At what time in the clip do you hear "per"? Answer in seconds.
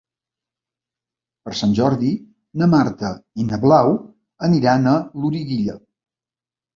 1.47-1.51